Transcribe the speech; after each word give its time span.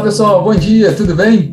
Olá 0.00 0.08
pessoal, 0.08 0.42
bom 0.42 0.54
dia, 0.54 0.96
tudo 0.96 1.14
bem? 1.14 1.50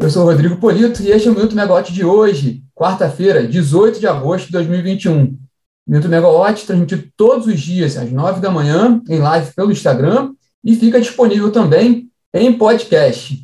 Eu 0.00 0.10
sou 0.10 0.24
Rodrigo 0.24 0.56
Polito 0.56 1.00
e 1.04 1.12
este 1.12 1.28
é 1.28 1.30
o 1.30 1.34
Minuto 1.34 1.54
Megawatt 1.54 1.92
de 1.92 2.04
hoje, 2.04 2.64
quarta-feira, 2.74 3.46
18 3.46 4.00
de 4.00 4.08
agosto 4.08 4.46
de 4.46 4.52
2021. 4.54 5.38
Minuto 5.86 6.08
Megawatt 6.08 6.66
transmitido 6.66 7.04
todos 7.16 7.46
os 7.46 7.60
dias 7.60 7.96
às 7.96 8.10
9 8.10 8.40
da 8.40 8.50
manhã 8.50 9.00
em 9.08 9.20
live 9.20 9.52
pelo 9.54 9.70
Instagram 9.70 10.32
e 10.64 10.74
fica 10.74 11.00
disponível 11.00 11.52
também 11.52 12.10
em 12.34 12.52
podcast. 12.52 13.38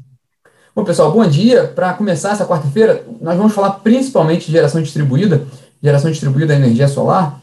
Bom, 0.74 0.82
pessoal, 0.82 1.12
bom 1.12 1.24
dia. 1.24 1.68
Para 1.68 1.92
começar 1.92 2.32
essa 2.32 2.44
quarta-feira, 2.44 3.06
nós 3.20 3.38
vamos 3.38 3.52
falar 3.52 3.70
principalmente 3.74 4.46
de 4.46 4.52
geração 4.52 4.82
distribuída, 4.82 5.46
geração 5.80 6.10
distribuída 6.10 6.48
da 6.48 6.56
energia 6.56 6.88
solar, 6.88 7.40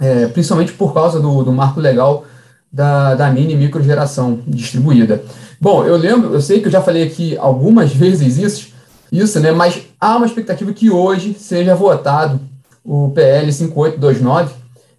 é, 0.00 0.26
principalmente 0.26 0.72
por 0.72 0.92
causa 0.92 1.20
do, 1.20 1.44
do 1.44 1.52
marco 1.52 1.78
legal 1.78 2.26
da, 2.72 3.14
da 3.14 3.30
mini 3.30 3.54
e 3.54 3.56
microgeração 3.56 4.40
distribuída. 4.46 5.22
Bom, 5.60 5.84
eu 5.84 5.96
lembro, 5.96 6.34
eu 6.34 6.40
sei 6.40 6.60
que 6.60 6.66
eu 6.66 6.72
já 6.72 6.82
falei 6.82 7.02
aqui 7.02 7.36
algumas 7.38 7.92
vezes 7.92 8.36
isso, 8.36 8.68
isso, 9.10 9.40
né? 9.40 9.52
Mas 9.52 9.82
há 10.00 10.16
uma 10.16 10.26
expectativa 10.26 10.72
que 10.72 10.90
hoje 10.90 11.34
seja 11.34 11.74
votado 11.74 12.40
o 12.84 13.10
PL 13.10 13.50
5829, 13.52 14.54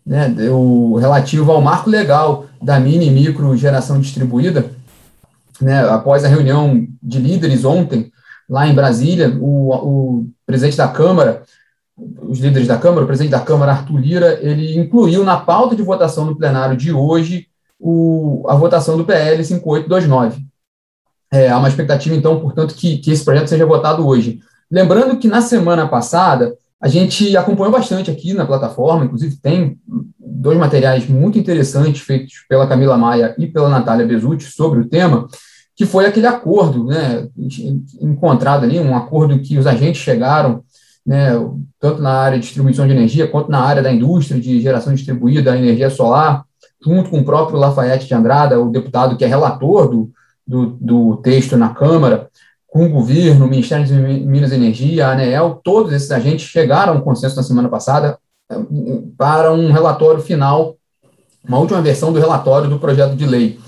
né? 0.06 0.34
O 0.50 0.96
relativo 0.96 1.52
ao 1.52 1.62
marco 1.62 1.90
legal 1.90 2.46
da 2.62 2.80
mini 2.80 3.10
micro 3.10 3.56
geração 3.56 4.00
distribuída, 4.00 4.66
né? 5.62 5.88
Após 5.90 6.26
a 6.26 6.28
reunião 6.28 6.88
de 7.02 7.20
líderes 7.20 7.64
ontem 7.64 8.12
lá 8.50 8.68
em 8.68 8.74
Brasília, 8.74 9.38
o, 9.40 9.74
o 9.74 10.28
presidente 10.46 10.78
da 10.78 10.88
Câmara, 10.88 11.44
os 11.98 12.40
líderes 12.40 12.68
da 12.68 12.78
Câmara, 12.78 13.04
o 13.04 13.08
presidente 13.08 13.32
da 13.32 13.40
Câmara, 13.40 13.72
Arthur 13.72 13.98
Lira, 13.98 14.40
ele 14.42 14.78
incluiu 14.80 15.24
na 15.24 15.38
pauta 15.38 15.76
de 15.76 15.82
votação 15.82 16.26
no 16.26 16.36
plenário 16.36 16.78
de 16.78 16.92
hoje 16.92 17.48
o, 17.80 18.44
a 18.48 18.56
votação 18.56 18.98
do 18.98 19.06
PL 19.06 19.44
5829. 19.44 20.46
É, 21.32 21.50
há 21.50 21.58
uma 21.58 21.68
expectativa, 21.68 22.16
então, 22.16 22.40
portanto, 22.40 22.74
que, 22.74 22.98
que 22.98 23.12
esse 23.12 23.24
projeto 23.24 23.48
seja 23.48 23.66
votado 23.66 24.08
hoje. 24.08 24.40
Lembrando 24.72 25.18
que 25.18 25.28
na 25.28 25.42
semana 25.42 25.88
passada, 25.88 26.56
a 26.80 26.88
gente 26.88 27.36
acompanhou 27.36 27.72
bastante 27.72 28.12
aqui 28.12 28.34
na 28.34 28.46
plataforma, 28.46 29.06
inclusive 29.06 29.38
tem 29.38 29.78
dois 30.20 30.58
materiais 30.58 31.08
muito 31.08 31.38
interessantes 31.38 32.02
feitos 32.02 32.46
pela 32.48 32.68
Camila 32.68 32.98
Maia 32.98 33.36
e 33.38 33.48
pela 33.48 33.70
Natália 33.70 34.06
Bezutti 34.06 34.46
sobre 34.46 34.82
o 34.82 34.88
tema, 34.88 35.28
que 35.76 35.86
foi 35.86 36.06
aquele 36.06 36.28
acordo, 36.28 36.86
né, 36.86 37.28
encontrado 38.02 38.64
ali, 38.64 38.80
um 38.80 38.96
acordo 38.96 39.40
que 39.40 39.58
os 39.58 39.68
agentes 39.68 40.02
chegaram, 40.02 40.64
né, 41.06 41.32
tanto 41.80 42.02
na 42.02 42.12
área 42.12 42.38
de 42.38 42.46
distribuição 42.46 42.86
de 42.88 42.94
energia, 42.94 43.28
quanto 43.28 43.50
na 43.50 43.60
área 43.60 43.82
da 43.82 43.92
indústria 43.92 44.40
de 44.40 44.62
geração 44.62 44.94
distribuída 44.94 45.52
da 45.52 45.58
energia 45.58 45.90
solar, 45.90 46.44
junto 46.84 47.10
com 47.10 47.20
o 47.20 47.26
próprio 47.26 47.60
Lafayette 47.60 48.08
de 48.08 48.14
Andrada, 48.14 48.60
o 48.60 48.70
deputado 48.70 49.18
que 49.18 49.26
é 49.26 49.28
relator 49.28 49.90
do, 49.90 50.12
do, 50.46 50.66
do 50.80 51.18
texto 51.18 51.58
na 51.58 51.70
Câmara, 51.70 52.30
com 52.68 52.86
o 52.86 52.90
governo, 52.90 53.46
o 53.46 53.50
Ministério 53.50 53.86
de 53.86 53.94
Minas 53.94 54.52
e 54.52 54.56
Energia, 54.56 55.08
a 55.08 55.12
ANEEL, 55.14 55.62
todos 55.64 55.94
esses 55.94 56.12
agentes 56.12 56.48
chegaram 56.48 56.94
a 56.94 56.96
um 56.98 57.02
consenso 57.02 57.36
na 57.36 57.44
semana 57.44 57.70
passada 57.70 58.20
eh, 58.52 58.56
para 59.18 59.52
um 59.54 59.72
relatório 59.72 60.22
final, 60.22 60.76
uma 61.48 61.60
última 61.60 61.82
versão 61.82 62.12
do 62.12 62.20
relatório 62.20 62.70
do 62.70 62.78
projeto 62.78 63.16
de 63.16 63.26
lei. 63.26 63.60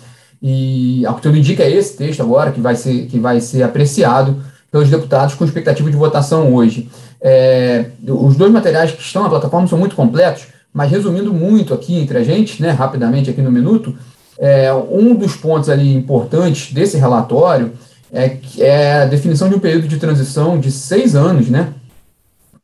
E 0.42 1.06
ao 1.06 1.16
que 1.16 1.22
tudo 1.22 1.38
indica 1.38 1.64
é 1.64 1.72
esse 1.72 1.98
texto 1.98 2.22
agora 2.22 2.52
que 2.52 2.62
vai 2.62 2.76
ser, 2.76 3.08
que 3.08 3.20
vai 3.20 3.42
ser 3.42 3.64
apreciado 3.64 4.42
pelos 4.72 4.90
deputados 4.90 5.34
com 5.34 5.44
expectativa 5.44 5.90
de 5.90 5.98
votação 5.98 6.54
hoje. 6.54 6.90
É, 7.22 7.86
os 8.08 8.36
dois 8.36 8.52
materiais 8.52 8.92
que 8.92 9.02
estão 9.02 9.24
na 9.24 9.30
plataforma 9.30 9.68
são 9.68 9.80
muito 9.80 9.96
completos, 9.96 10.48
mas 10.74 10.92
resumindo 10.92 11.34
muito 11.34 11.74
aqui 11.74 11.98
entre 11.98 12.18
a 12.18 12.24
gente, 12.24 12.62
né, 12.62 12.72
rapidamente 12.72 13.30
aqui 13.30 13.42
no 13.42 13.52
minuto, 13.52 13.96
é, 14.38 14.74
um 14.74 15.16
dos 15.16 15.36
pontos 15.36 15.70
ali 15.70 15.94
importantes 15.94 16.74
desse 16.74 16.98
relatório 16.98 17.74
é, 18.12 18.38
é 18.58 18.94
a 19.02 19.06
definição 19.06 19.50
de 19.50 19.56
um 19.56 19.60
período 19.60 19.88
de 19.88 19.98
transição 19.98 20.60
de 20.60 20.72
seis 20.72 21.16
anos, 21.16 21.50
né, 21.50 21.74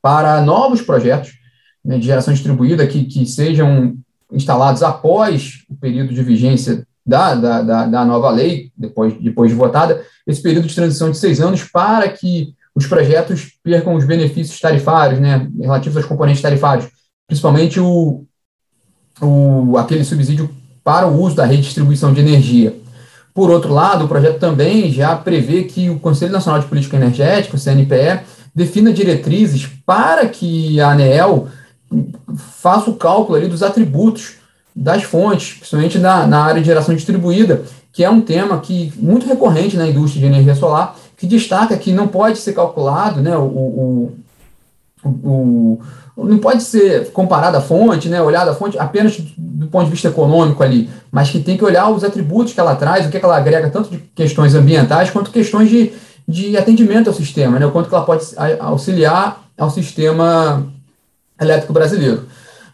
para 0.02 0.42
novos 0.42 0.82
projetos 0.82 1.34
né, 1.84 1.98
de 1.98 2.06
geração 2.06 2.34
distribuída 2.34 2.88
que, 2.88 3.06
que 3.06 3.26
sejam 3.26 3.96
instalados 4.32 4.82
após 4.84 5.64
o 5.70 5.76
período 5.76 6.14
de 6.14 6.24
vigência 6.24 6.86
da, 7.06 7.36
da, 7.36 7.62
da, 7.62 7.86
da, 7.86 8.06
nova 8.06 8.32
lei, 8.32 8.72
depois, 8.76 9.14
depois 9.22 9.52
de 9.52 9.58
votada, 9.58 10.04
esse 10.26 10.42
período 10.42 10.68
de 10.68 10.74
transição 10.74 11.12
de 11.12 11.18
seis 11.18 11.40
anos 11.40 11.64
para 11.64 12.10
que 12.10 12.56
os 12.74 12.88
projetos 12.88 13.54
percam 13.64 13.94
os 13.94 14.06
benefícios 14.06 14.60
tarifários, 14.60 15.20
né, 15.20 15.48
relativos 15.60 15.98
aos 15.98 16.06
componentes 16.06 16.42
tarifários, 16.42 16.88
principalmente 17.28 17.80
o, 17.80 18.26
o, 19.22 19.78
aquele 19.78 20.04
subsídio 20.04 20.50
para 20.84 21.08
o 21.08 21.22
uso 21.22 21.36
da 21.36 21.46
rede 21.46 21.62
de 21.62 21.68
distribuição 21.68 22.14
de 22.14 22.22
energia. 22.22 22.76
Por 23.34 23.50
outro 23.50 23.74
lado, 23.74 24.06
o 24.06 24.08
projeto 24.08 24.40
também 24.40 24.92
já 24.92 25.16
prevê 25.16 25.64
que 25.64 25.90
o 25.90 26.00
Conselho 26.00 26.32
Nacional 26.32 26.62
de 26.62 26.68
Política 26.68 26.96
Energética, 26.96 27.58
o 27.58 27.60
CNPE, 27.60 28.22
defina 28.54 28.94
diretrizes 28.94 29.68
para 29.86 30.28
que 30.30 30.80
a 30.80 30.92
ANEEL 30.92 31.50
faça 32.38 32.90
o 32.90 32.96
cálculo 32.96 33.38
ali 33.38 33.48
dos 33.48 33.62
atributos 33.62 34.36
das 34.76 35.04
fontes, 35.04 35.54
principalmente 35.54 35.98
na, 36.00 36.26
na 36.28 36.44
área 36.44 36.62
de 36.62 36.68
geração 36.68 36.96
distribuída, 36.96 37.64
que 37.92 38.04
é 38.04 38.10
um 38.10 38.22
tema 38.22 38.60
que 38.60 38.94
muito 38.98 39.28
recorrente 39.28 39.78
na 39.78 39.88
indústria 39.88 40.22
de 40.22 40.28
energia 40.28 40.56
solar, 40.56 40.98
que 41.18 41.26
destaca 41.26 41.78
que 41.78 41.92
não 41.92 42.08
pode 42.08 42.38
ser 42.38 42.54
calculado 42.54 43.22
né, 43.22 43.36
o, 43.38 43.44
o, 43.44 44.18
o, 45.08 45.80
não 46.18 46.38
pode 46.38 46.64
ser 46.64 47.12
comparada 47.12 47.58
a 47.58 47.62
fonte, 47.62 48.10
né, 48.10 48.22
olhada 48.22 48.52
a 48.52 48.56
fonte 48.56 48.78
apenas 48.80 49.18
do 49.38 49.68
ponto 49.68 49.86
de 49.86 49.92
vista 49.92 50.08
econômico 50.08 50.64
ali, 50.64 50.90
mas 51.12 51.30
que 51.30 51.40
tem 51.40 51.58
que 51.58 51.66
olhar 51.66 51.90
os 51.90 52.04
atributos 52.04 52.54
que 52.54 52.60
ela 52.60 52.76
traz, 52.76 53.06
o 53.06 53.10
que, 53.10 53.18
é 53.18 53.20
que 53.20 53.26
ela 53.26 53.38
agrega, 53.38 53.70
tanto 53.70 53.90
de 53.90 53.98
questões 54.16 54.56
ambientais 54.56 55.10
quanto 55.10 55.32
questões 55.32 55.70
de, 55.70 55.92
de 56.28 56.58
atendimento 56.58 57.08
ao 57.08 57.14
sistema, 57.14 57.60
né, 57.60 57.66
o 57.66 57.72
quanto 57.72 57.90
que 57.90 57.96
ela 57.96 58.06
pode 58.06 58.26
auxiliar 58.60 59.44
ao 59.58 59.70
sistema 59.70 60.66
elétrico 61.40 61.74
brasileiro. 61.74 62.24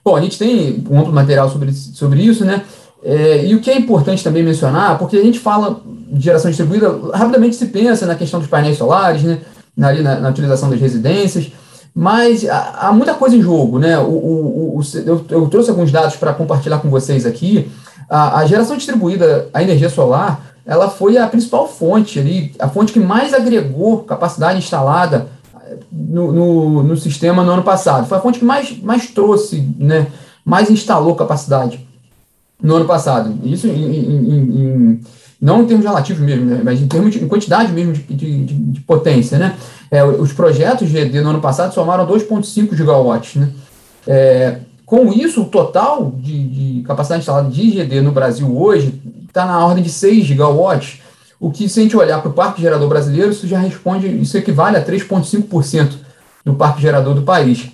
Bom, 0.03 0.15
a 0.15 0.21
gente 0.21 0.37
tem 0.37 0.83
um 0.89 0.99
amplo 0.99 1.13
material 1.13 1.49
sobre, 1.49 1.71
sobre 1.73 2.21
isso, 2.21 2.43
né? 2.43 2.63
É, 3.03 3.45
e 3.45 3.55
o 3.55 3.59
que 3.59 3.69
é 3.69 3.77
importante 3.77 4.23
também 4.23 4.43
mencionar, 4.43 4.97
porque 4.97 5.17
a 5.17 5.23
gente 5.23 5.39
fala 5.39 5.79
de 6.11 6.23
geração 6.23 6.49
distribuída, 6.49 6.91
rapidamente 7.13 7.55
se 7.55 7.67
pensa 7.67 8.05
na 8.05 8.15
questão 8.15 8.39
dos 8.39 8.49
painéis 8.49 8.77
solares, 8.77 9.23
né? 9.23 9.39
Na, 9.77 10.19
na 10.19 10.29
utilização 10.29 10.69
das 10.69 10.79
residências, 10.79 11.51
mas 11.93 12.47
há, 12.47 12.91
muita 12.93 13.13
coisa 13.13 13.35
em 13.35 13.41
jogo, 13.41 13.77
né? 13.77 13.99
O, 13.99 14.03
o, 14.03 14.79
o, 14.79 14.81
eu, 15.05 15.25
eu, 15.29 15.47
trouxe 15.49 15.69
alguns 15.69 15.91
dados 15.91 16.15
para 16.15 16.33
compartilhar 16.33 16.79
com 16.79 16.89
vocês 16.89 17.25
aqui. 17.25 17.69
A, 18.09 18.39
a, 18.39 18.45
geração 18.45 18.77
distribuída, 18.77 19.49
a 19.53 19.61
energia 19.61 19.89
solar, 19.89 20.53
ela 20.65 20.89
foi 20.89 21.17
a 21.17 21.27
principal 21.27 21.67
fonte 21.67 22.19
ali, 22.19 22.53
a 22.59 22.69
fonte 22.69 22.93
que 22.93 22.99
mais 22.99 23.33
agregou 23.33 24.03
capacidade 24.03 24.59
instalada 24.59 25.27
eh, 25.63 25.77
no, 25.91 26.31
no, 26.31 26.83
no 26.83 26.97
sistema 26.97 27.43
no 27.43 27.51
ano 27.51 27.63
passado. 27.63 28.07
Foi 28.07 28.17
a 28.17 28.21
fonte 28.21 28.39
que 28.39 28.45
mais, 28.45 28.77
mais 28.81 29.07
trouxe, 29.07 29.67
né? 29.77 30.07
Mais 30.45 30.69
instalou 30.69 31.15
capacidade 31.15 31.85
no 32.61 32.75
ano 32.75 32.85
passado. 32.85 33.37
Isso 33.43 33.67
em, 33.67 33.95
em, 33.95 34.25
em, 34.29 35.01
não 35.41 35.63
em 35.63 35.65
termos 35.65 35.83
relativos 35.83 36.21
mesmo, 36.21 36.45
né? 36.45 36.61
mas 36.63 36.79
em 36.79 36.87
termos 36.87 37.13
de 37.13 37.23
em 37.23 37.27
quantidade 37.27 37.71
mesmo 37.71 37.93
de, 37.93 38.03
de, 38.03 38.45
de 38.45 38.79
potência, 38.81 39.39
né? 39.39 39.57
É, 39.89 40.03
os 40.03 40.31
projetos 40.31 40.87
de 40.87 40.97
ED 40.97 41.19
no 41.21 41.31
ano 41.31 41.41
passado 41.41 41.73
somaram 41.73 42.07
2,5 42.07 42.75
gigawatts. 42.75 43.35
Né? 43.35 43.49
É, 44.07 44.59
com 44.85 45.11
isso, 45.11 45.41
o 45.41 45.45
total 45.45 46.13
de, 46.17 46.47
de, 46.47 46.83
capacidade 46.83 47.21
instalada 47.21 47.49
de 47.49 47.71
GD 47.71 48.01
no 48.01 48.11
Brasil 48.11 48.55
hoje 48.55 49.01
está 49.27 49.45
na 49.45 49.65
ordem 49.65 49.83
de 49.83 49.89
6 49.89 50.25
gigawatts, 50.25 51.01
o 51.39 51.49
que, 51.49 51.67
se 51.67 51.79
a 51.79 51.83
gente 51.83 51.97
olhar 51.97 52.21
para 52.21 52.29
o 52.29 52.33
parque 52.33 52.61
gerador 52.61 52.87
brasileiro, 52.87 53.31
isso 53.31 53.47
já 53.47 53.57
responde, 53.57 54.07
isso 54.07 54.37
equivale 54.37 54.77
a 54.77 54.85
3,5% 54.85 55.93
do 56.45 56.53
parque 56.53 56.81
gerador 56.81 57.15
do 57.15 57.23
país. 57.23 57.71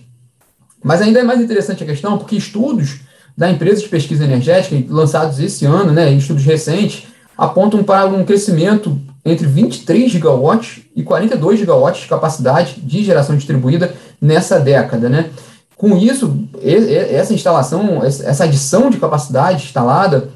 Mas 0.81 1.01
ainda 1.01 1.19
é 1.19 1.23
mais 1.23 1.41
interessante 1.41 1.83
a 1.83 1.85
questão, 1.85 2.17
porque 2.17 2.37
estudos 2.37 3.01
da 3.35 3.51
empresa 3.51 3.81
de 3.81 3.89
pesquisa 3.89 4.23
energética, 4.23 4.81
lançados 4.89 5.39
esse 5.39 5.65
ano, 5.65 5.91
né, 5.91 6.11
estudos 6.13 6.43
recentes, 6.43 7.07
apontam 7.37 7.83
para 7.83 8.07
um 8.07 8.25
crescimento 8.25 8.99
entre 9.23 9.45
23 9.45 10.11
gigawatts 10.11 10.83
e 10.95 11.03
42 11.03 11.59
gigawatts 11.59 12.03
de 12.03 12.07
capacidade 12.07 12.81
de 12.81 13.03
geração 13.03 13.35
distribuída 13.35 13.93
nessa 14.21 14.59
década, 14.59 15.09
né? 15.09 15.29
Com 15.75 15.95
isso, 15.95 16.47
essa 16.59 17.33
instalação, 17.33 18.03
essa 18.03 18.45
adição 18.45 18.89
de 18.89 18.97
capacidade 18.97 19.65
instalada 19.65 20.31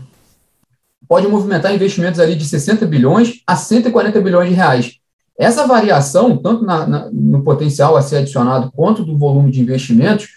pode 1.08 1.28
movimentar 1.28 1.74
investimentos 1.74 2.20
ali 2.20 2.36
de 2.36 2.46
60 2.46 2.86
bilhões 2.86 3.42
a 3.48 3.56
140 3.56 4.22
bilhões 4.22 4.50
de 4.50 4.56
reais. 4.56 4.94
Essa 5.38 5.66
variação, 5.66 6.38
tanto 6.38 6.64
na, 6.64 6.86
na, 6.86 7.10
no 7.12 7.44
potencial 7.44 7.98
a 7.98 8.02
ser 8.04 8.18
adicionado 8.18 8.72
quanto 8.76 9.04
do 9.04 9.18
volume 9.18 9.52
de 9.52 9.62
investimentos, 9.62 10.28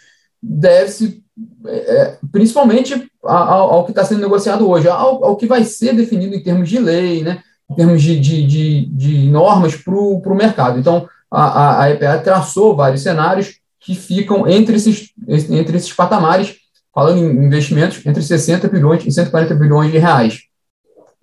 deve-se 0.43 1.24
é, 1.67 1.97
é 1.97 2.19
principalmente 2.31 3.11
ao, 3.23 3.73
ao, 3.73 3.85
que 3.85 3.91
está 3.91 4.05
sendo 4.05 4.21
negociado 4.21 4.69
hoje, 4.69 4.89
ao, 4.89 5.25
ao, 5.25 5.37
que 5.37 5.47
vai 5.47 5.65
ser 5.65 5.95
definido 5.95 6.35
em 6.35 6.43
termos 6.43 6.69
de 6.69 6.79
lei, 6.79 7.23
né? 7.23 7.43
em 7.71 7.75
termos 7.75 8.03
de, 8.03 8.19
de, 8.21 8.47
de, 8.47 8.87
de 8.87 9.31
normas 9.31 9.77
para 9.77 9.95
o 9.95 10.35
mercado. 10.35 10.79
Então, 10.79 11.09
a, 11.31 11.83
a 11.83 11.91
EPA 11.91 12.19
traçou 12.19 12.77
vários 12.77 13.03
cenários 13.03 13.59
que 13.81 13.95
ficam 13.95 14.47
entre 14.49 14.77
esses, 14.77 15.11
entre 15.29 15.77
esses 15.77 15.93
patamares, 15.93 16.57
falando 16.95 17.19
em 17.19 17.47
investimentos, 17.47 18.05
entre 18.07 18.23
60 18.23 18.69
bilhões 18.69 19.05
e 19.05 19.11
140 19.11 19.55
bilhões 19.55 19.91
de 19.91 19.99
reais. 19.99 20.43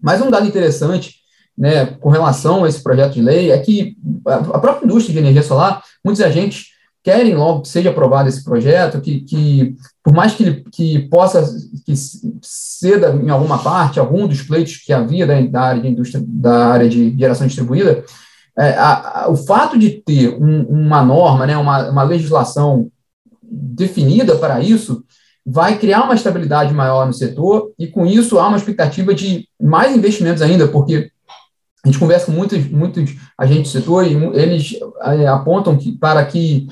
Mas 0.01 0.21
um 0.21 0.29
dado 0.29 0.47
interessante 0.47 1.15
né, 1.57 1.85
com 1.85 2.09
relação 2.09 2.63
a 2.63 2.69
esse 2.69 2.81
projeto 2.81 3.13
de 3.13 3.21
lei 3.21 3.51
é 3.51 3.57
que 3.59 3.95
a 4.25 4.59
própria 4.59 4.85
indústria 4.85 5.13
de 5.13 5.19
energia 5.19 5.43
solar, 5.43 5.83
muitos 6.03 6.21
agentes 6.21 6.67
querem 7.03 7.35
logo 7.35 7.61
que 7.61 7.69
seja 7.69 7.89
aprovado 7.89 8.29
esse 8.29 8.43
projeto, 8.43 9.01
que, 9.01 9.21
que 9.21 9.75
por 10.03 10.13
mais 10.13 10.33
que 10.33 10.43
ele 10.43 10.65
que 10.71 10.99
possa 11.09 11.43
que 11.85 11.93
ceda 12.41 13.13
em 13.13 13.29
alguma 13.29 13.57
parte 13.57 13.99
algum 13.99 14.27
dos 14.27 14.41
pleitos 14.41 14.77
que 14.77 14.93
havia 14.93 15.25
da, 15.25 15.39
da 15.41 15.61
área 15.61 15.81
de 15.81 15.87
indústria, 15.87 16.23
da 16.27 16.67
área 16.67 16.87
de 16.87 17.17
geração 17.17 17.47
distribuída, 17.47 18.03
é, 18.57 18.71
a, 18.73 19.23
a, 19.23 19.29
o 19.29 19.35
fato 19.35 19.77
de 19.77 19.89
ter 19.89 20.29
um, 20.29 20.63
uma 20.63 21.03
norma, 21.03 21.45
né, 21.47 21.57
uma, 21.57 21.89
uma 21.89 22.03
legislação 22.03 22.89
definida 23.41 24.35
para 24.35 24.61
isso, 24.61 25.03
vai 25.45 25.77
criar 25.77 26.03
uma 26.03 26.13
estabilidade 26.13 26.73
maior 26.73 27.05
no 27.05 27.13
setor 27.13 27.71
e, 27.77 27.87
com 27.87 28.05
isso, 28.05 28.37
há 28.39 28.47
uma 28.47 28.57
expectativa 28.57 29.13
de 29.13 29.47
mais 29.59 29.95
investimentos 29.95 30.41
ainda, 30.41 30.67
porque 30.67 31.09
a 31.83 31.87
gente 31.87 31.97
conversa 31.97 32.27
com 32.27 32.31
muitos, 32.31 32.69
muitos 32.69 33.15
agentes 33.35 33.71
do 33.71 33.79
setor 33.79 34.05
e 34.05 34.13
eles 34.35 34.75
é, 35.01 35.27
apontam 35.27 35.75
que, 35.75 35.91
para 35.93 36.23
que 36.25 36.67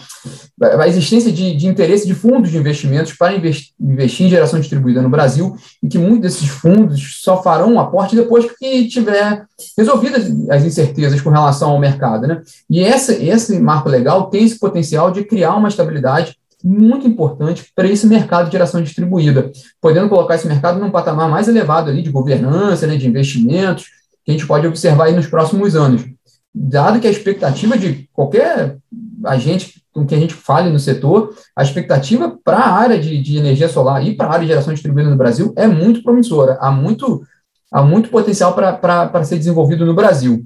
a 0.62 0.88
existência 0.88 1.32
de, 1.32 1.56
de 1.56 1.66
interesse 1.66 2.06
de 2.06 2.14
fundos 2.14 2.52
de 2.52 2.58
investimentos 2.58 3.14
para 3.14 3.34
investir, 3.34 3.74
investir 3.80 4.28
em 4.28 4.30
geração 4.30 4.60
distribuída 4.60 5.02
no 5.02 5.10
Brasil 5.10 5.56
e 5.82 5.88
que 5.88 5.98
muitos 5.98 6.22
desses 6.22 6.48
fundos 6.48 7.22
só 7.24 7.42
farão 7.42 7.74
um 7.74 7.80
aporte 7.80 8.16
depois 8.16 8.46
que 8.60 8.88
tiver 8.88 9.46
resolvidas 9.76 10.32
as 10.50 10.64
incertezas 10.64 11.20
com 11.22 11.32
relação 11.32 11.72
ao 11.72 11.80
mercado. 11.80 12.28
Né? 12.28 12.42
E 12.70 12.84
essa, 12.84 13.14
esse 13.14 13.60
marco 13.60 13.90
legal 13.90 14.30
tem 14.30 14.44
esse 14.44 14.60
potencial 14.60 15.10
de 15.10 15.24
criar 15.24 15.56
uma 15.56 15.70
estabilidade 15.70 16.38
muito 16.64 17.08
importante 17.08 17.72
para 17.74 17.88
esse 17.88 18.06
mercado 18.06 18.48
de 18.48 18.52
geração 18.52 18.82
distribuída, 18.84 19.50
podendo 19.82 20.10
colocar 20.10 20.36
esse 20.36 20.46
mercado 20.46 20.80
num 20.80 20.92
patamar 20.92 21.30
mais 21.30 21.48
elevado 21.48 21.90
ali 21.90 22.02
de 22.02 22.12
governança, 22.12 22.86
né, 22.86 22.98
de 22.98 23.08
investimentos, 23.08 23.86
que 24.30 24.34
a 24.34 24.38
gente 24.38 24.48
pode 24.48 24.68
observar 24.68 25.06
aí 25.06 25.16
nos 25.16 25.26
próximos 25.26 25.76
anos. 25.76 26.06
Dado 26.54 27.00
que 27.00 27.08
a 27.08 27.12
expectativa 27.12 27.76
de 27.76 28.08
qualquer 28.14 28.78
agente 29.26 29.82
com 29.92 30.06
que 30.06 30.14
a 30.14 30.20
gente 30.20 30.36
fale 30.36 30.70
no 30.70 30.80
setor, 30.80 31.34
a 31.56 31.64
expectativa 31.64 32.38
para 32.44 32.58
a 32.58 32.72
área 32.72 33.00
de, 33.00 33.20
de, 33.22 33.38
energia 33.38 33.68
solar 33.68 34.06
e 34.06 34.16
para 34.16 34.28
a 34.28 34.34
área 34.34 34.42
de 34.42 34.50
geração 34.50 34.72
distribuída 34.72 35.10
no 35.10 35.18
Brasil 35.18 35.52
é 35.58 35.66
muito 35.66 36.04
promissora, 36.04 36.60
há 36.62 36.70
muito, 36.70 37.24
há 37.72 37.82
muito 37.82 38.10
potencial 38.10 38.54
para 38.54 39.24
ser 39.24 39.38
desenvolvido 39.38 39.84
no 39.84 39.96
Brasil. 39.96 40.46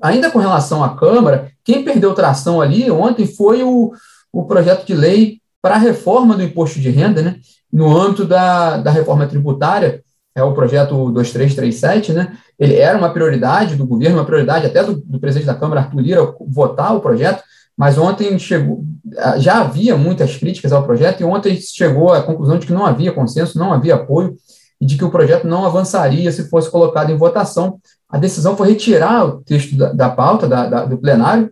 Ainda 0.00 0.30
com 0.30 0.38
relação 0.38 0.84
à 0.84 0.96
Câmara, 0.96 1.50
quem 1.64 1.82
perdeu 1.82 2.14
tração 2.14 2.60
ali 2.60 2.88
ontem 2.88 3.26
foi 3.26 3.64
o, 3.64 3.92
o 4.32 4.44
projeto 4.44 4.86
de 4.86 4.94
lei 4.94 5.40
para 5.60 5.74
a 5.74 5.78
reforma 5.78 6.36
do 6.36 6.42
imposto 6.44 6.78
de 6.78 6.90
renda, 6.90 7.20
né, 7.20 7.40
no 7.72 7.98
âmbito 7.98 8.24
da, 8.24 8.76
da 8.76 8.92
reforma 8.92 9.26
tributária, 9.26 10.04
é 10.36 10.42
o 10.42 10.52
projeto 10.52 11.10
2337, 11.12 12.12
né, 12.12 12.36
ele 12.58 12.76
era 12.76 12.98
uma 12.98 13.10
prioridade 13.10 13.74
do 13.74 13.86
governo, 13.86 14.18
uma 14.18 14.24
prioridade 14.26 14.66
até 14.66 14.84
do, 14.84 14.94
do 14.94 15.18
presidente 15.18 15.46
da 15.46 15.54
Câmara, 15.54 15.80
Arthur 15.80 16.00
Lira, 16.00 16.34
votar 16.46 16.94
o 16.94 17.00
projeto, 17.00 17.42
mas 17.74 17.96
ontem 17.96 18.38
chegou, 18.38 18.84
já 19.38 19.62
havia 19.62 19.96
muitas 19.96 20.36
críticas 20.36 20.72
ao 20.72 20.84
projeto, 20.84 21.22
e 21.22 21.24
ontem 21.24 21.56
chegou 21.56 22.12
à 22.12 22.22
conclusão 22.22 22.58
de 22.58 22.66
que 22.66 22.72
não 22.72 22.84
havia 22.84 23.12
consenso, 23.12 23.58
não 23.58 23.72
havia 23.72 23.94
apoio, 23.94 24.36
e 24.78 24.84
de 24.84 24.98
que 24.98 25.04
o 25.04 25.10
projeto 25.10 25.46
não 25.46 25.64
avançaria 25.64 26.30
se 26.30 26.50
fosse 26.50 26.70
colocado 26.70 27.10
em 27.10 27.16
votação. 27.16 27.80
A 28.06 28.18
decisão 28.18 28.56
foi 28.56 28.68
retirar 28.68 29.24
o 29.24 29.42
texto 29.42 29.74
da, 29.74 29.92
da 29.92 30.10
pauta 30.10 30.46
da, 30.46 30.68
da, 30.68 30.84
do 30.84 30.98
plenário 30.98 31.50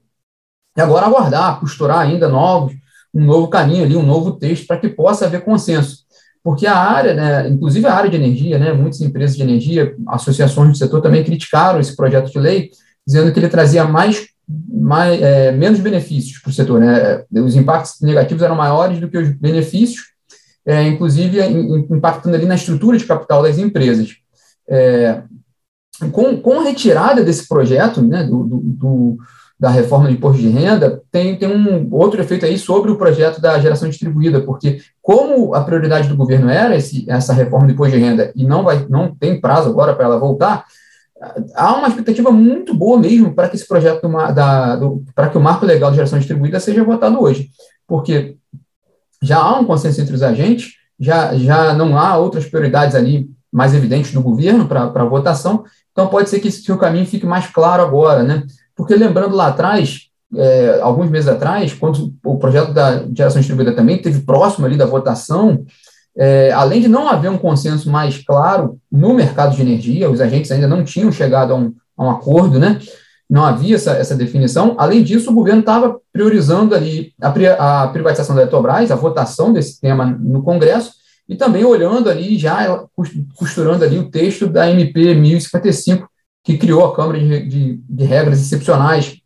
e 0.76 0.80
agora 0.80 1.06
aguardar, 1.06 1.58
costurar 1.58 2.00
ainda 2.00 2.28
novos, 2.28 2.74
um 3.14 3.24
novo 3.24 3.48
caminho 3.48 3.84
ali, 3.84 3.96
um 3.96 4.04
novo 4.04 4.32
texto, 4.32 4.66
para 4.66 4.76
que 4.76 4.88
possa 4.88 5.24
haver 5.24 5.42
consenso. 5.42 6.03
Porque 6.44 6.66
a 6.66 6.76
área, 6.76 7.14
né, 7.14 7.48
inclusive 7.48 7.86
a 7.86 7.94
área 7.94 8.10
de 8.10 8.16
energia, 8.16 8.58
né, 8.58 8.70
muitas 8.74 9.00
empresas 9.00 9.34
de 9.34 9.42
energia, 9.42 9.96
associações 10.08 10.72
do 10.72 10.76
setor 10.76 11.00
também 11.00 11.24
criticaram 11.24 11.80
esse 11.80 11.96
projeto 11.96 12.30
de 12.30 12.38
lei, 12.38 12.70
dizendo 13.06 13.32
que 13.32 13.40
ele 13.40 13.48
trazia 13.48 13.84
mais, 13.84 14.26
mais 14.46 15.22
é, 15.22 15.52
menos 15.52 15.80
benefícios 15.80 16.38
para 16.40 16.50
o 16.50 16.52
setor. 16.52 16.80
Né? 16.80 17.24
Os 17.32 17.56
impactos 17.56 17.98
negativos 18.02 18.42
eram 18.42 18.54
maiores 18.54 19.00
do 19.00 19.08
que 19.08 19.16
os 19.16 19.30
benefícios, 19.30 20.04
é, 20.66 20.82
inclusive 20.86 21.40
impactando 21.90 22.36
ali 22.36 22.44
na 22.44 22.56
estrutura 22.56 22.98
de 22.98 23.06
capital 23.06 23.42
das 23.42 23.56
empresas. 23.56 24.10
É, 24.68 25.22
com, 26.12 26.36
com 26.36 26.60
a 26.60 26.64
retirada 26.64 27.24
desse 27.24 27.48
projeto, 27.48 28.02
né, 28.02 28.22
do, 28.22 28.44
do, 28.44 28.60
do 28.60 29.18
da 29.58 29.70
reforma 29.70 30.08
do 30.08 30.12
imposto 30.12 30.42
de 30.42 30.48
renda, 30.48 31.00
tem, 31.10 31.36
tem 31.36 31.48
um 31.48 31.88
outro 31.92 32.20
efeito 32.20 32.44
aí 32.44 32.58
sobre 32.58 32.90
o 32.90 32.96
projeto 32.96 33.40
da 33.40 33.58
geração 33.58 33.88
distribuída, 33.88 34.40
porque 34.40 34.80
como 35.00 35.54
a 35.54 35.62
prioridade 35.62 36.08
do 36.08 36.16
governo 36.16 36.50
era 36.50 36.76
esse, 36.76 37.08
essa 37.08 37.32
reforma 37.32 37.66
do 37.66 37.72
imposto 37.72 37.96
de 37.96 38.02
renda 38.02 38.32
e 38.34 38.44
não, 38.44 38.64
vai, 38.64 38.84
não 38.88 39.14
tem 39.14 39.40
prazo 39.40 39.70
agora 39.70 39.94
para 39.94 40.06
ela 40.06 40.18
voltar, 40.18 40.64
há 41.54 41.74
uma 41.74 41.88
expectativa 41.88 42.30
muito 42.30 42.74
boa 42.74 42.98
mesmo 42.98 43.32
para 43.32 43.48
que 43.48 43.56
esse 43.56 43.66
projeto 43.66 44.00
para 45.14 45.28
que 45.30 45.38
o 45.38 45.40
marco 45.40 45.64
legal 45.64 45.90
de 45.90 45.96
geração 45.96 46.18
distribuída 46.18 46.58
seja 46.60 46.84
votado 46.84 47.20
hoje, 47.20 47.48
porque 47.86 48.36
já 49.22 49.38
há 49.38 49.58
um 49.58 49.64
consenso 49.64 50.00
entre 50.00 50.14
os 50.14 50.22
agentes, 50.22 50.72
já, 50.98 51.34
já 51.36 51.72
não 51.72 51.98
há 51.98 52.16
outras 52.18 52.44
prioridades 52.46 52.94
ali 52.94 53.30
mais 53.50 53.72
evidentes 53.72 54.12
do 54.12 54.20
governo 54.20 54.66
para 54.66 55.04
votação, 55.04 55.64
então 55.92 56.08
pode 56.08 56.28
ser 56.28 56.40
que, 56.40 56.50
que 56.50 56.72
o 56.72 56.78
caminho 56.78 57.06
fique 57.06 57.24
mais 57.24 57.46
claro 57.46 57.82
agora, 57.82 58.22
né? 58.22 58.42
Porque 58.76 58.94
lembrando 58.94 59.36
lá 59.36 59.48
atrás, 59.48 60.08
é, 60.36 60.80
alguns 60.80 61.10
meses 61.10 61.28
atrás, 61.28 61.72
quando 61.72 62.12
o 62.24 62.38
projeto 62.38 62.72
da 62.72 63.04
geração 63.14 63.40
distribuída 63.40 63.74
também 63.74 63.98
teve 63.98 64.20
próximo 64.20 64.66
ali 64.66 64.76
da 64.76 64.86
votação, 64.86 65.64
é, 66.16 66.52
além 66.52 66.80
de 66.80 66.88
não 66.88 67.08
haver 67.08 67.30
um 67.30 67.38
consenso 67.38 67.90
mais 67.90 68.18
claro 68.18 68.78
no 68.90 69.14
mercado 69.14 69.54
de 69.54 69.62
energia, 69.62 70.10
os 70.10 70.20
agentes 70.20 70.50
ainda 70.50 70.68
não 70.68 70.84
tinham 70.84 71.10
chegado 71.10 71.52
a 71.52 71.56
um, 71.56 71.74
a 71.96 72.04
um 72.04 72.10
acordo, 72.10 72.58
né? 72.58 72.78
Não 73.28 73.44
havia 73.44 73.74
essa, 73.74 73.92
essa 73.92 74.14
definição. 74.14 74.74
Além 74.78 75.02
disso, 75.02 75.30
o 75.30 75.34
governo 75.34 75.60
estava 75.60 75.98
priorizando 76.12 76.74
ali 76.74 77.12
a, 77.20 77.82
a 77.82 77.88
privatização 77.88 78.36
da 78.36 78.42
Eletrobras, 78.42 78.90
a 78.90 78.96
votação 78.96 79.52
desse 79.52 79.80
tema 79.80 80.04
no 80.04 80.42
Congresso, 80.42 80.92
e 81.28 81.34
também 81.34 81.64
olhando 81.64 82.10
ali, 82.10 82.38
já 82.38 82.86
costurando 83.34 83.82
ali 83.82 83.98
o 83.98 84.10
texto 84.10 84.46
da 84.46 84.70
MP 84.70 85.14
1055, 85.14 86.06
que 86.44 86.58
criou 86.58 86.84
a 86.84 86.94
Câmara 86.94 87.18
de, 87.18 87.48
de, 87.48 87.80
de 87.88 88.04
Regras 88.04 88.40
Excepcionais 88.40 89.16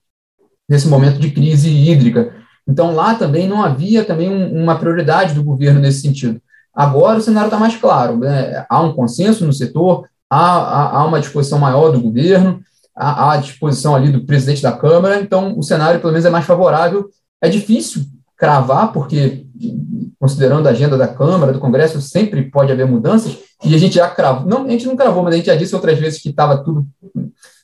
nesse 0.69 0.87
momento 0.87 1.19
de 1.19 1.31
crise 1.31 1.69
hídrica. 1.69 2.32
Então, 2.67 2.94
lá 2.94 3.15
também 3.15 3.49
não 3.49 3.62
havia 3.62 4.05
também 4.05 4.31
um, 4.31 4.62
uma 4.62 4.79
prioridade 4.79 5.35
do 5.35 5.43
governo 5.43 5.81
nesse 5.81 6.00
sentido. 6.00 6.41
Agora 6.73 7.19
o 7.19 7.23
cenário 7.23 7.49
está 7.49 7.59
mais 7.59 7.75
claro, 7.75 8.19
né? 8.19 8.64
há 8.69 8.81
um 8.81 8.93
consenso 8.93 9.45
no 9.45 9.52
setor, 9.52 10.07
há, 10.31 10.59
há, 10.59 10.99
há 10.99 11.04
uma 11.04 11.19
disposição 11.19 11.59
maior 11.59 11.90
do 11.90 12.00
governo, 12.00 12.61
há, 12.95 13.33
há 13.33 13.37
disposição 13.38 13.97
ali 13.97 14.12
do 14.12 14.25
presidente 14.25 14.62
da 14.62 14.71
Câmara, 14.71 15.21
então 15.21 15.59
o 15.59 15.62
cenário 15.62 15.99
pelo 15.99 16.12
menos 16.12 16.25
é 16.25 16.31
mais 16.31 16.45
favorável. 16.45 17.09
É 17.43 17.49
difícil 17.49 18.04
cravar, 18.37 18.93
porque 18.93 19.45
considerando 20.21 20.69
a 20.69 20.71
agenda 20.71 20.97
da 20.97 21.09
Câmara, 21.09 21.52
do 21.52 21.59
Congresso, 21.59 22.00
sempre 22.00 22.49
pode 22.50 22.71
haver 22.71 22.87
mudanças, 22.87 23.37
e 23.65 23.75
a 23.75 23.79
gente 23.79 23.97
já 23.97 24.09
cravou, 24.09 24.47
não, 24.47 24.65
a 24.65 24.71
gente 24.71 24.87
não 24.87 24.97
cravou, 24.97 25.23
mas 25.23 25.35
a 25.35 25.37
gente 25.37 25.47
já 25.47 25.57
disse 25.57 25.75
outras 25.75 25.99
vezes 25.99 26.21
que 26.21 26.29
estava 26.31 26.62
tudo 26.62 26.87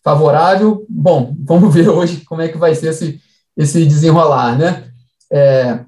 favorável. 0.03 0.85
Bom, 0.89 1.35
vamos 1.45 1.73
ver 1.73 1.89
hoje 1.89 2.23
como 2.27 2.43
é 2.43 2.49
que 2.49 2.59
vai 2.59 2.75
ser 2.75 2.89
esse, 2.89 3.21
esse 3.57 3.87
desenrolar, 3.87 4.59
né? 4.59 4.85
É, 5.33 5.81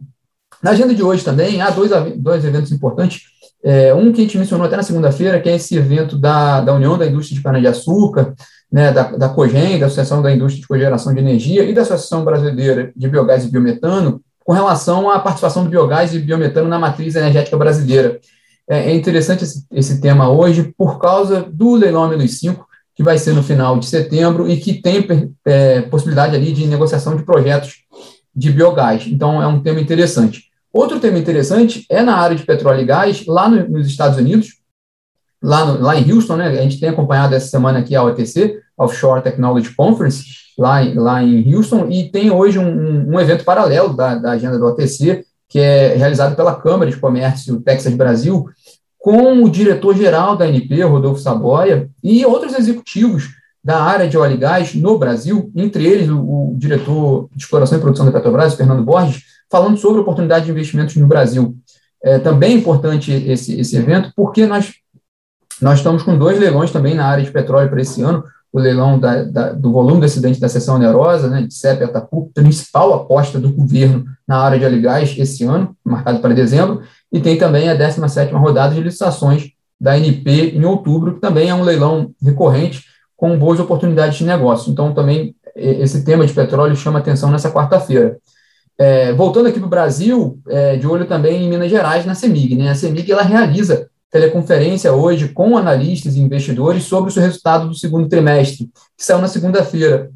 na 0.63 0.71
agenda 0.71 0.95
de 0.95 1.03
hoje 1.03 1.25
também 1.25 1.61
há 1.61 1.71
dois, 1.71 1.91
dois 2.17 2.45
eventos 2.45 2.73
importantes. 2.73 3.23
É, 3.63 3.93
um 3.93 4.13
que 4.13 4.21
a 4.21 4.25
gente 4.25 4.39
mencionou 4.39 4.67
até 4.67 4.77
na 4.77 4.83
segunda-feira, 4.83 5.41
que 5.41 5.49
é 5.49 5.57
esse 5.57 5.77
evento 5.77 6.17
da, 6.17 6.61
da 6.61 6.73
União 6.73 6.97
da 6.97 7.07
Indústria 7.07 7.37
de 7.37 7.43
Cana-de-Açúcar, 7.43 8.35
né, 8.71 8.93
da, 8.93 9.03
da 9.17 9.29
COGEN, 9.29 9.79
da 9.79 9.87
Associação 9.87 10.23
da 10.23 10.33
Indústria 10.33 10.61
de 10.61 10.69
Cogeração 10.69 11.13
de 11.13 11.21
Energia 11.21 11.65
e 11.65 11.73
da 11.73 11.83
Associação 11.83 12.25
Brasileira 12.25 12.93
de 12.95 13.09
Biogás 13.09 13.45
e 13.45 13.49
Biometano, 13.49 14.21
com 14.45 14.53
relação 14.53 15.11
à 15.11 15.19
participação 15.19 15.65
do 15.65 15.71
biogás 15.71 16.15
e 16.15 16.21
biometano 16.21 16.69
na 16.69 16.79
matriz 16.79 17.17
energética 17.17 17.57
brasileira. 17.57 18.21
É, 18.69 18.91
é 18.91 18.95
interessante 18.95 19.45
esse, 19.45 19.65
esse, 19.71 20.01
tema 20.01 20.29
hoje 20.29 20.75
por 20.77 20.99
causa 20.99 21.43
do 21.43 21.75
leilão 21.75 22.09
menos 22.09 22.39
5, 22.39 22.67
que 22.95 23.03
vai 23.03 23.19
ser 23.19 23.33
no 23.33 23.43
final 23.43 23.79
de 23.79 23.87
setembro 23.87 24.49
e 24.49 24.57
que 24.57 24.81
tem 24.81 25.35
é, 25.45 25.83
possibilidade 25.83 26.35
ali 26.35 26.53
de 26.53 26.67
negociação 26.67 27.17
de 27.17 27.25
projetos 27.25 27.85
de 28.35 28.51
biogás. 28.51 29.07
Então, 29.07 29.43
é 29.43 29.47
um 29.47 29.63
tema 29.63 29.81
interessante. 29.81 30.45
Outro 30.73 31.01
tema 31.01 31.19
interessante 31.19 31.87
é 31.89 32.03
na 32.03 32.17
área 32.17 32.37
de 32.37 32.45
petróleo 32.45 32.83
e 32.83 32.85
gás, 32.85 33.25
lá 33.27 33.49
no, 33.49 33.69
nos 33.69 33.87
Estados 33.87 34.19
Unidos, 34.19 34.59
lá, 35.43 35.65
no, 35.65 35.81
lá 35.81 35.97
em 35.97 36.13
Houston, 36.13 36.37
né? 36.37 36.49
A 36.49 36.63
gente 36.63 36.81
tem 36.81 36.89
acompanhado 36.89 37.35
essa 37.35 37.47
semana 37.47 37.79
aqui 37.79 37.95
a 37.95 38.03
OTC, 38.03 38.61
Offshore 38.77 39.23
Technology 39.23 39.75
Conference, 39.75 40.25
lá, 40.59 40.81
lá 40.95 41.23
em 41.23 41.55
Houston, 41.55 41.89
e 41.91 42.11
tem 42.11 42.31
hoje 42.31 42.59
um, 42.59 43.15
um 43.15 43.21
evento 43.21 43.45
paralelo 43.45 43.95
da, 43.95 44.17
da 44.17 44.33
agenda 44.33 44.59
do 44.59 44.67
OTC, 44.67 45.25
que 45.49 45.59
é 45.59 45.95
realizado 45.95 46.35
pela 46.35 46.55
Câmara 46.55 46.91
de 46.91 46.97
Comércio 46.97 47.61
Texas 47.61 47.95
Brasil, 47.95 48.49
com 48.99 49.45
o 49.45 49.49
diretor-geral 49.49 50.37
da 50.37 50.47
ANP, 50.47 50.83
Rodolfo 50.83 51.21
Saboia, 51.21 51.88
e 52.03 52.26
outros 52.26 52.55
executivos 52.55 53.29
da 53.62 53.83
área 53.83 54.09
de 54.09 54.17
óleo 54.17 54.35
e 54.35 54.38
gás 54.38 54.75
no 54.75 54.99
Brasil, 54.99 55.50
entre 55.55 55.85
eles 55.85 56.09
o, 56.09 56.19
o 56.19 56.55
diretor 56.57 57.29
de 57.35 57.43
exploração 57.43 57.79
e 57.79 57.81
produção 57.81 58.07
da 58.07 58.12
Petrobras, 58.12 58.55
Fernando 58.55 58.85
Borges, 58.85 59.23
falando 59.50 59.76
sobre 59.76 60.00
oportunidade 60.00 60.45
de 60.45 60.50
investimentos 60.50 60.97
no 60.97 61.07
Brasil. 61.07 61.57
É 62.03 62.19
também 62.19 62.57
importante 62.57 63.12
esse, 63.12 63.59
esse 63.59 63.76
evento, 63.76 64.12
porque 64.15 64.47
nós, 64.47 64.75
nós 65.61 65.79
estamos 65.79 66.03
com 66.03 66.17
dois 66.17 66.38
leilões 66.38 66.71
também 66.71 66.95
na 66.95 67.07
área 67.07 67.25
de 67.25 67.31
petróleo 67.31 67.69
para 67.69 67.81
esse 67.81 68.03
ano, 68.03 68.23
o 68.53 68.59
leilão 68.59 68.99
da, 68.99 69.23
da, 69.23 69.53
do 69.53 69.73
volume 69.73 70.00
do 70.00 70.07
acidente 70.07 70.41
da 70.41 70.49
seção 70.49 70.76
onerosa, 70.76 71.29
né, 71.29 71.43
de 71.43 71.53
CEP 71.53 71.85
principal 72.33 72.95
aposta 72.95 73.38
do 73.38 73.53
governo 73.53 74.05
na 74.26 74.38
área 74.38 74.59
de 74.59 74.65
aligás 74.65 75.15
esse 75.19 75.45
ano, 75.45 75.76
marcado 75.85 76.21
para 76.21 76.35
dezembro, 76.35 76.83
e 77.12 77.21
tem 77.21 77.37
também 77.37 77.69
a 77.69 77.76
17ª 77.76 78.33
rodada 78.33 78.75
de 78.75 78.81
licitações 78.81 79.50
da 79.81 79.93
ANP 79.93 80.55
em 80.55 80.65
outubro, 80.65 81.15
que 81.15 81.21
também 81.21 81.50
é 81.50 81.55
um 81.55 81.62
leilão 81.62 82.11
recorrente 82.23 82.85
com 83.17 83.38
boas 83.38 83.61
oportunidades 83.61 84.19
de 84.19 84.25
negócio. 84.25 84.71
Então, 84.71 84.95
também 84.95 85.35
esse 85.55 86.05
tema 86.05 86.26
de 86.26 86.33
petróleo 86.33 86.76
chama 86.76 86.99
atenção 86.99 87.31
nessa 87.31 87.50
quarta-feira. 87.50 88.19
É, 88.79 89.12
voltando 89.15 89.49
aqui 89.49 89.59
para 89.59 89.67
o 89.67 89.71
Brasil, 89.71 90.38
é, 90.49 90.76
de 90.76 90.87
olho 90.87 91.07
também 91.07 91.45
em 91.45 91.49
Minas 91.49 91.71
Gerais, 91.71 92.05
na 92.05 92.15
CEMIG. 92.15 92.57
Né? 92.57 92.71
A 92.71 92.75
CEMIG 92.75 93.11
ela 93.11 93.23
realiza 93.23 93.88
teleconferência 94.11 94.93
hoje 94.93 95.29
com 95.29 95.57
analistas 95.57 96.17
e 96.17 96.21
investidores 96.21 96.85
sobre 96.85 97.11
o 97.11 97.13
seu 97.13 97.23
resultado 97.23 97.69
do 97.69 97.75
segundo 97.75 98.09
trimestre, 98.09 98.71
que 98.97 99.05
saiu 99.05 99.21
na 99.21 99.29
segunda-feira. 99.29 100.11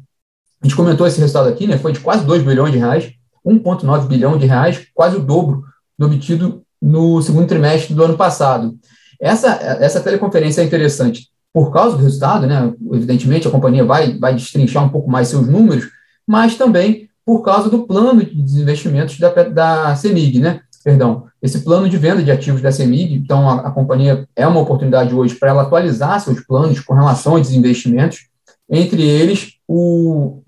A 0.61 0.67
gente 0.67 0.75
comentou 0.75 1.05
esse 1.05 1.19
resultado 1.19 1.49
aqui, 1.49 1.67
né? 1.67 1.77
foi 1.77 1.91
de 1.91 1.99
quase 1.99 2.25
2 2.25 2.43
bilhões 2.43 2.71
de 2.71 2.77
reais, 2.77 3.11
1,9 3.45 4.07
bilhão 4.07 4.37
de 4.37 4.45
reais, 4.45 4.87
quase 4.93 5.17
o 5.17 5.19
dobro 5.19 5.63
do 5.97 6.05
obtido 6.05 6.63
no 6.81 7.21
segundo 7.21 7.47
trimestre 7.47 7.93
do 7.93 8.03
ano 8.03 8.17
passado. 8.17 8.75
Essa, 9.19 9.49
essa 9.79 10.01
teleconferência 10.01 10.61
é 10.61 10.63
interessante 10.63 11.29
por 11.53 11.71
causa 11.71 11.97
do 11.97 12.03
resultado, 12.03 12.47
né? 12.47 12.73
Evidentemente, 12.91 13.47
a 13.47 13.51
companhia 13.51 13.83
vai, 13.83 14.17
vai 14.17 14.33
destrinchar 14.33 14.83
um 14.83 14.89
pouco 14.89 15.09
mais 15.09 15.27
seus 15.27 15.47
números, 15.47 15.89
mas 16.25 16.55
também 16.55 17.09
por 17.25 17.43
causa 17.43 17.69
do 17.69 17.85
plano 17.85 18.25
de 18.25 18.41
desinvestimentos 18.41 19.19
da, 19.19 19.29
da 19.43 19.95
CEMIG, 19.95 20.39
né? 20.39 20.61
Perdão, 20.83 21.25
esse 21.41 21.59
plano 21.59 21.87
de 21.87 21.97
venda 21.97 22.23
de 22.23 22.31
ativos 22.31 22.61
da 22.61 22.71
CEMIG, 22.71 23.15
então 23.15 23.49
a, 23.49 23.67
a 23.67 23.71
companhia 23.71 24.27
é 24.35 24.47
uma 24.47 24.59
oportunidade 24.59 25.13
hoje 25.13 25.35
para 25.35 25.49
ela 25.49 25.61
atualizar 25.63 26.19
seus 26.19 26.39
planos 26.41 26.79
com 26.79 26.93
relação 26.93 27.35
a 27.35 27.39
desinvestimentos, 27.39 28.27
entre 28.69 29.03
eles 29.03 29.57
o, 29.67 30.41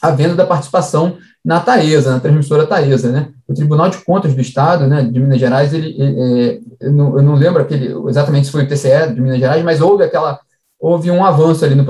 a 0.00 0.10
venda 0.10 0.34
da 0.34 0.46
participação 0.46 1.18
na 1.44 1.60
Taesa, 1.60 2.12
na 2.12 2.20
transmissora 2.20 2.66
Taesa, 2.66 3.10
né? 3.10 3.30
O 3.46 3.54
Tribunal 3.54 3.88
de 3.88 3.98
Contas 4.04 4.34
do 4.34 4.40
Estado, 4.40 4.86
né, 4.86 5.02
de 5.02 5.18
Minas 5.18 5.40
Gerais, 5.40 5.72
ele, 5.72 5.96
é, 5.98 6.60
eu, 6.80 6.92
não, 6.92 7.16
eu, 7.16 7.22
não, 7.22 7.34
lembro 7.34 7.62
aquele, 7.62 7.94
exatamente 8.08 8.46
se 8.46 8.52
foi 8.52 8.64
o 8.64 8.68
TCE 8.68 9.14
de 9.14 9.20
Minas 9.20 9.38
Gerais, 9.38 9.64
mas 9.64 9.80
houve 9.80 10.04
aquela, 10.04 10.38
houve 10.78 11.10
um 11.10 11.24
avanço 11.24 11.64
ali 11.64 11.74
no 11.74 11.86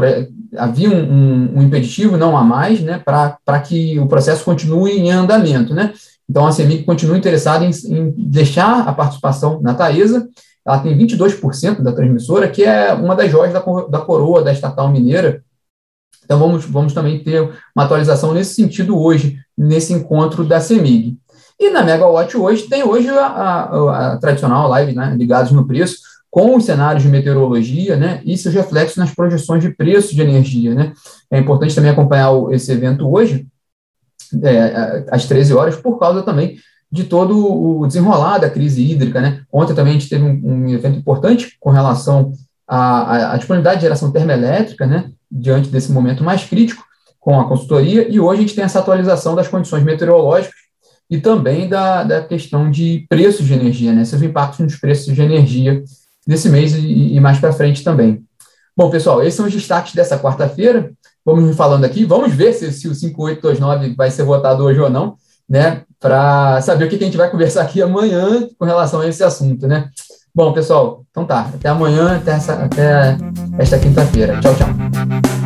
havia 0.57 0.89
um, 0.89 0.95
um, 0.95 1.59
um 1.59 1.63
impeditivo, 1.63 2.17
não 2.17 2.37
há 2.37 2.45
mais, 2.45 2.81
né, 2.81 3.03
para 3.05 3.61
que 3.61 3.99
o 3.99 4.07
processo 4.07 4.45
continue 4.45 4.93
em 4.93 5.11
andamento, 5.11 5.75
né? 5.75 5.93
Então 6.29 6.47
a 6.47 6.53
CEMIG 6.53 6.85
continua 6.85 7.17
interessada 7.17 7.65
em, 7.65 7.71
em 7.71 8.11
deixar 8.17 8.87
a 8.87 8.93
participação 8.93 9.61
na 9.61 9.75
Taesa, 9.75 10.29
ela 10.67 10.79
tem 10.81 10.97
22% 10.97 11.81
da 11.83 11.93
transmissora, 11.93 12.49
que 12.49 12.63
é 12.63 12.93
uma 12.93 13.17
das 13.17 13.31
joias 13.31 13.53
da, 13.53 13.61
da 13.61 14.01
coroa 14.01 14.43
da 14.43 14.53
estatal 14.53 14.91
mineira, 14.91 15.43
então, 16.29 16.39
vamos, 16.39 16.67
vamos 16.67 16.93
também 16.93 17.25
ter 17.25 17.41
uma 17.75 17.87
atualização 17.87 18.35
nesse 18.35 18.55
sentido 18.55 18.99
hoje, 19.01 19.39
nesse 19.57 19.95
encontro 19.95 20.45
da 20.45 20.61
CEMIG. 20.61 21.17
E 21.59 21.71
na 21.71 21.83
Megawatt 21.83 22.37
hoje, 22.37 22.69
tem 22.69 22.85
hoje 22.85 23.09
a, 23.09 23.27
a, 23.27 24.13
a 24.13 24.17
tradicional 24.19 24.69
live, 24.69 24.95
né, 24.95 25.15
ligados 25.17 25.53
no 25.53 25.67
preço, 25.67 25.97
com 26.31 26.55
os 26.55 26.67
cenários 26.67 27.03
de 27.03 27.09
meteorologia, 27.09 27.97
né, 27.97 28.21
e 28.27 28.37
seus 28.37 28.55
reflexos 28.55 28.99
nas 28.99 29.15
projeções 29.15 29.63
de 29.63 29.71
preço 29.71 30.15
de 30.15 30.21
energia, 30.21 30.75
né. 30.75 30.93
É 31.31 31.39
importante 31.39 31.75
também 31.75 31.91
acompanhar 31.91 32.31
o, 32.33 32.53
esse 32.53 32.71
evento 32.71 33.11
hoje, 33.11 33.47
é, 34.43 35.05
às 35.11 35.27
13 35.27 35.55
horas, 35.55 35.77
por 35.77 35.99
causa 35.99 36.23
também 36.23 36.59
de 36.91 37.05
todo 37.05 37.37
o 37.37 37.87
desenrolar 37.87 38.39
da 38.39 38.49
crise 38.49 38.83
hídrica, 38.83 39.21
né. 39.21 39.43
Ontem 39.53 39.75
também 39.75 39.97
a 39.97 39.99
gente 39.99 40.09
teve 40.09 40.25
um, 40.25 40.41
um 40.43 40.69
evento 40.71 40.99
importante 40.99 41.57
com 41.61 41.71
relação 41.71 42.33
à, 42.67 43.33
à 43.33 43.37
disponibilidade 43.37 43.77
de 43.77 43.83
geração 43.83 44.11
termoelétrica, 44.11 44.87
né, 44.87 45.11
diante 45.31 45.69
desse 45.69 45.93
momento 45.93 46.25
mais 46.25 46.45
crítico 46.45 46.83
com 47.21 47.39
a 47.39 47.47
consultoria, 47.47 48.09
e 48.09 48.19
hoje 48.19 48.39
a 48.39 48.41
gente 48.43 48.55
tem 48.55 48.65
essa 48.65 48.79
atualização 48.79 49.35
das 49.35 49.49
condições 49.49 49.83
meteorológicas 49.83 50.57
e 51.11 51.19
também 51.19 51.69
da, 51.69 52.05
da 52.05 52.23
questão 52.23 52.71
de 52.71 53.07
preços 53.09 53.47
de 53.47 53.53
energia, 53.53 53.93
né, 53.93 54.05
seus 54.05 54.23
impactos 54.23 54.61
nos 54.61 54.77
preços 54.77 55.15
de 55.15 55.21
energia 55.21 55.83
desse 56.27 56.49
mês 56.49 56.75
e, 56.75 57.15
e 57.15 57.21
mais 57.21 57.39
para 57.39 57.53
frente 57.53 57.85
também. 57.85 58.23
Bom, 58.79 58.91
pessoal, 58.91 59.23
esses 59.23 59.35
são 59.35 59.47
os 59.47 59.53
destaques 59.53 59.93
dessa 59.93 60.19
quarta-feira. 60.19 60.93
Vamos 61.25 61.57
falando 61.57 61.85
aqui, 61.85 62.05
vamos 62.05 62.33
ver 62.33 62.53
se, 62.53 62.73
se 62.73 62.89
o 62.89 62.95
5829 62.95 63.95
vai 63.95 64.11
ser 64.11 64.23
votado 64.23 64.65
hoje 64.65 64.81
ou 64.81 64.89
não, 64.89 65.17
né, 65.49 65.83
para 66.01 66.61
saber 66.63 66.85
o 66.85 66.89
que 66.89 66.97
a 66.97 67.07
gente 67.07 67.17
vai 67.17 67.31
conversar 67.31 67.63
aqui 67.63 67.83
amanhã 67.83 68.49
com 68.59 68.65
relação 68.65 69.01
a 69.01 69.07
esse 69.07 69.23
assunto, 69.23 69.67
né. 69.67 69.91
Bom, 70.35 70.53
pessoal, 70.53 71.05
então 71.11 71.25
tá. 71.25 71.51
Até 71.53 71.69
amanhã, 71.69 72.17
até, 72.17 72.31
essa, 72.33 72.53
até 72.53 73.17
esta 73.59 73.79
quinta-feira. 73.79 74.39
Tchau, 74.41 74.55
tchau. 74.55 75.38